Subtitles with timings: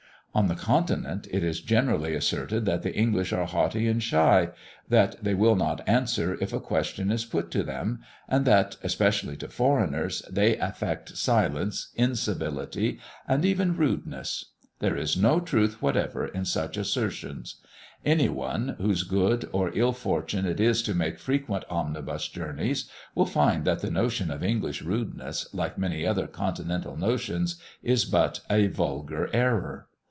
[0.33, 4.51] On the Continent, it is generally asserted that the English are haughty and shy,
[4.87, 9.35] that they will not answer if a question is put to them; and that, especially
[9.35, 14.53] to foreigners, they affect silence, incivility, and even rudeness.
[14.79, 17.57] There is no truth whatever in such assertions.
[18.05, 23.25] Any one, whose good or ill fortune it is to make frequent omnibus journeys, will
[23.25, 28.67] find that the notion of English rudeness, like many other Continental notions, is but a
[28.67, 29.87] vulgar error.